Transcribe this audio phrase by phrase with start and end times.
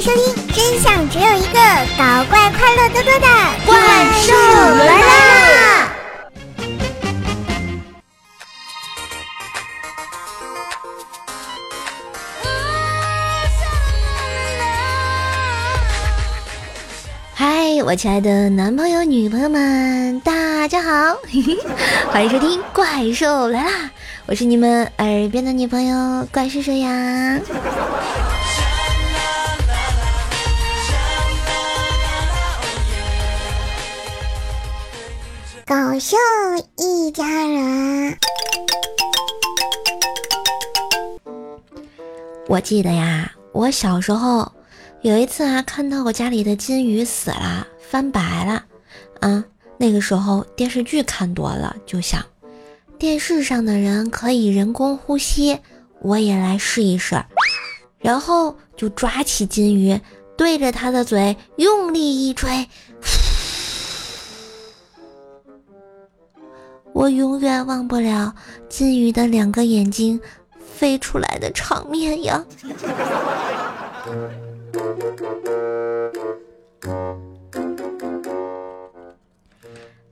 [0.00, 1.58] 迎收听，真相只有一个，
[1.98, 3.26] 搞怪快乐多多的
[3.66, 3.76] 怪
[4.22, 5.92] 兽来啦！
[17.34, 21.18] 嗨，我亲爱的男朋友、女朋友们，大家好，
[22.10, 23.70] 欢迎收听《怪兽来啦》，
[24.24, 27.38] 我是你们耳边的女朋友怪兽兽呀。
[35.66, 36.16] 搞笑
[36.76, 38.18] 一家人，
[42.48, 44.50] 我记得呀，我小时候
[45.02, 48.64] 有一次啊，看到我家里的金鱼死了，翻白了，
[49.20, 49.44] 啊，
[49.78, 52.24] 那个时候电视剧看多了，就想
[52.98, 55.58] 电视上的人可以人工呼吸，
[56.00, 57.22] 我也来试一试，
[57.98, 60.00] 然后就抓起金鱼，
[60.36, 62.68] 对着它的嘴用力一吹。
[66.92, 68.34] 我永远忘不了
[68.68, 70.20] 金鱼的两个眼睛
[70.58, 72.44] 飞出来的场面呀！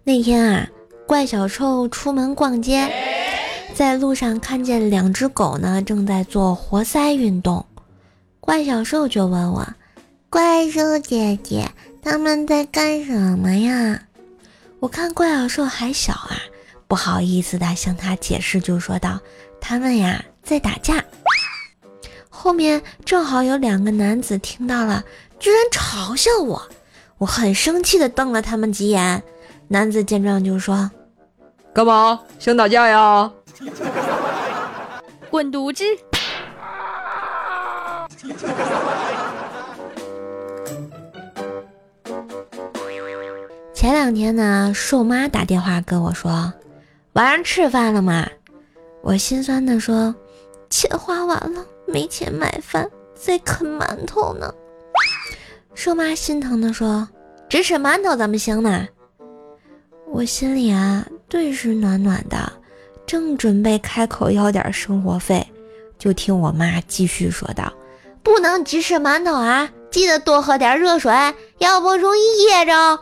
[0.04, 0.68] 那天啊，
[1.06, 2.90] 怪小臭出门逛街，
[3.74, 7.66] 在路上看见两只狗呢，正在做活塞运动。
[8.40, 9.66] 怪小兽就问我
[10.30, 11.68] ：“怪兽姐姐，
[12.02, 14.04] 他们在干什么呀？”
[14.80, 16.38] 我看怪小兽还小啊。
[16.89, 19.20] 不好意思的向他解释，就说道
[19.61, 21.05] ：“他们呀在打架。”
[22.31, 25.05] 后面正好有两个男子听到了，
[25.39, 26.69] 居然嘲笑我。
[27.19, 29.22] 我很生气的瞪了他们几眼。
[29.69, 30.91] 男子见状就说
[31.75, 33.31] ：“干嘛想打架呀？
[35.31, 35.84] 滚犊子！”
[43.75, 46.50] 前两天呢，瘦妈打电话跟我说。
[47.18, 48.28] 晚上吃饭了吗？
[49.02, 50.14] 我心酸的说
[50.70, 54.54] ：“钱花完了，没钱买饭，在啃馒头呢。”
[55.74, 57.08] 瘦妈心疼的说
[57.50, 58.86] ：“只吃馒头怎么行呢？”
[60.06, 62.52] 我心里啊，顿时暖暖的，
[63.04, 65.44] 正准备开口要点生活费，
[65.98, 67.72] 就听我妈继续说道
[68.22, 71.12] ：“不能只吃馒头啊，记得多喝点热水，
[71.58, 73.00] 要不容易噎着。”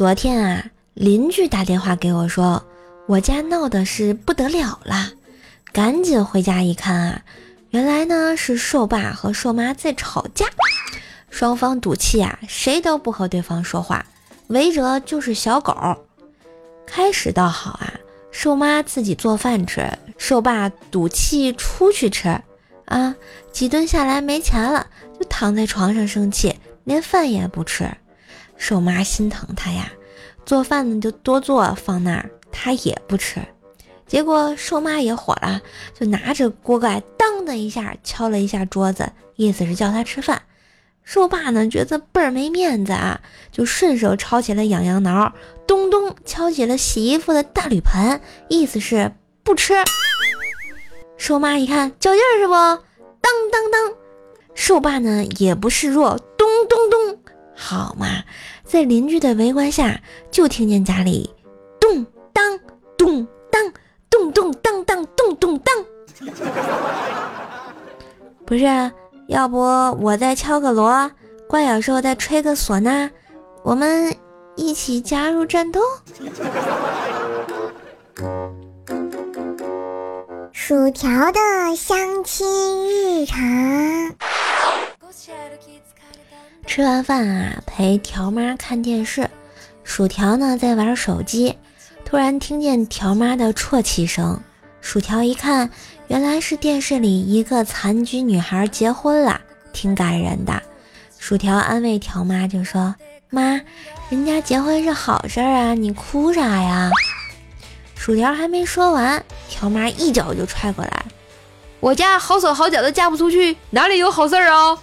[0.00, 2.64] 昨天啊，邻居打电话给我说，
[3.06, 5.10] 我家闹的是不得了了，
[5.74, 7.22] 赶紧回家一看啊，
[7.68, 10.46] 原来呢是瘦爸和瘦妈在吵架，
[11.28, 14.06] 双方赌气啊，谁都不和对方说话，
[14.46, 15.76] 违者就是小狗。
[16.86, 17.92] 开始倒好啊，
[18.30, 19.86] 瘦妈自己做饭吃，
[20.16, 22.40] 瘦爸赌气出去吃，
[22.86, 23.14] 啊，
[23.52, 24.86] 几顿下来没钱了，
[25.18, 27.86] 就躺在床上生气，连饭也不吃。
[28.60, 29.90] 瘦妈心疼他呀，
[30.44, 33.40] 做饭呢就多做放那儿，他也不吃。
[34.06, 35.62] 结果瘦妈也火了，
[35.98, 40.42] 就拿着锅盖当的一下敲了一下桌子，意思是叫他吃饭。
[41.02, 45.32] 瘦爸呢觉得倍儿没面子啊，就顺手抄起了痒痒挠，
[45.66, 49.10] 咚咚敲起了洗衣服的大铝盆，意思是
[49.42, 49.72] 不吃。
[51.16, 52.52] 瘦妈一看较劲儿是不？
[52.52, 53.96] 当当当，
[54.54, 56.19] 瘦爸呢也不示弱，
[57.62, 58.24] 好嘛，
[58.64, 60.00] 在邻居的围观下，
[60.30, 61.28] 就听见家里
[61.78, 62.58] 咚当
[62.96, 63.72] 咚当
[64.08, 65.74] 咚咚当当咚咚当。
[68.46, 68.90] 不是，
[69.28, 71.10] 要不我再敲个锣，
[71.46, 73.10] 怪小兽再吹个唢呐，
[73.62, 74.16] 我们
[74.56, 75.80] 一起加入战斗。
[80.52, 81.38] 薯条的
[81.76, 82.46] 相亲
[82.90, 83.38] 日常。
[86.66, 89.28] 吃完饭啊，陪条妈看电视，
[89.84, 91.56] 薯条呢在玩手机，
[92.04, 94.40] 突然听见条妈的啜泣声。
[94.80, 95.68] 薯条一看，
[96.08, 99.40] 原来是电视里一个残疾女孩结婚了，
[99.72, 100.62] 挺感人的。
[101.18, 102.94] 薯条安慰条妈就说
[103.28, 103.60] ：“妈，
[104.08, 106.90] 人家结婚是好事啊，你哭啥呀？”
[107.94, 111.04] 薯条还没说完，条妈一脚就踹过来
[111.80, 114.78] ：“我家好手好脚的嫁不出去，哪里有好事儿啊？”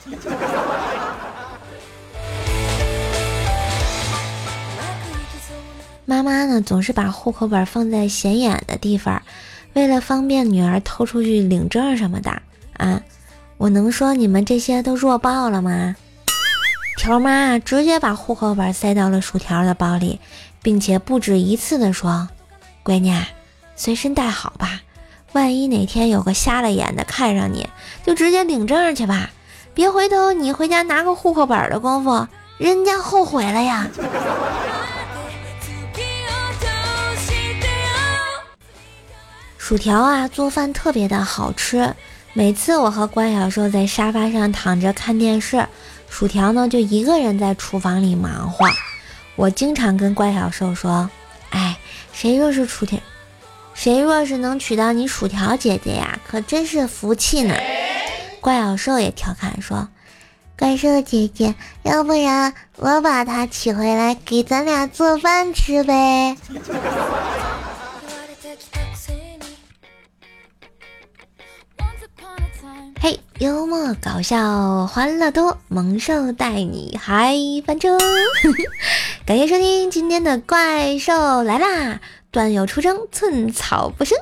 [6.06, 9.22] 妈妈呢，总是把户口本放在显眼的地方，
[9.74, 12.32] 为了方便女儿偷出去领证什么的
[12.78, 13.00] 啊。
[13.58, 15.96] 我能说你们这些都弱爆了吗？
[16.98, 20.20] 条妈直接把户口本塞到了薯条的包里，
[20.64, 22.28] 并且不止一次的说
[22.84, 23.14] ：“闺女，
[23.76, 24.82] 随身带好吧，
[25.38, 27.70] 万一哪天有个瞎了眼的看上你，
[28.04, 29.30] 就直接领证去吧，
[29.76, 33.88] 别回头你回家拿个户口本的功夫，人家后悔了呀。
[39.60, 41.94] 薯条啊，做饭特别的好吃。
[42.34, 45.68] 每次我和关小兽在沙发上躺着看电视，
[46.10, 48.66] 薯条呢就一个人在厨房里忙活。
[49.36, 51.08] 我经常跟关小兽说
[51.52, 51.78] ：“哎，
[52.12, 53.00] 谁若是薯条，
[53.80, 57.54] 谁若是能娶到你薯条姐姐呀，可真是福气呢。”
[58.42, 59.88] 怪小兽也调侃说
[60.58, 61.54] ：“怪兽姐姐，
[61.84, 66.36] 要不然我把她娶回来，给咱俩做饭吃呗。
[73.00, 77.96] ”嘿，幽默搞笑，欢乐多，萌兽带你嗨翻车！
[79.24, 82.00] 感谢收听今天的怪兽来啦。
[82.30, 84.18] 段友出征，寸草不生。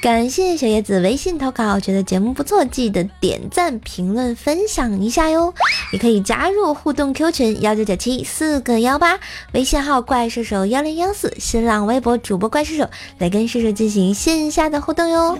[0.00, 5.54] 感谢小叶子微信投稿，觉得节目不错，记得点赞、评论、分享一下哟。
[5.92, 9.20] 也可以加入互动 Q 群幺九九七四个幺八，
[9.52, 12.88] 微信号怪兽手幺零幺四，新浪微博主播怪兽手
[13.18, 15.38] 来跟射手进行线下的互动哟。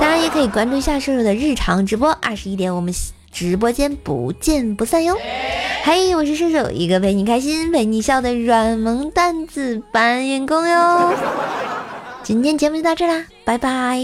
[0.00, 2.92] 当然也可以关注一下射手的日常直播，二十一点我们
[3.32, 5.16] 直播间不见不散哟。
[5.82, 11.12] 嘿，我是射手，一个陪你开心、陪你笑的软萌蛋子搬运工哟。
[12.22, 14.00] 今天节目就到这啦，拜拜。